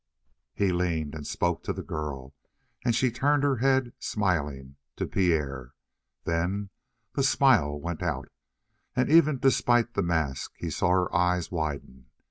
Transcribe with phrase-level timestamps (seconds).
[0.55, 2.33] He leaned and spoke to the girl,
[2.83, 5.73] and she turned her head, smiling, to Pierre.
[6.23, 6.71] Then
[7.13, 8.29] the smile went out,
[8.95, 12.07] and even despite the mask, he saw her eyes widen.